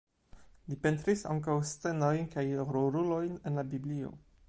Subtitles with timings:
[0.71, 4.15] Li pentris ankaŭ scenojn kaj rolulojn el la Biblio.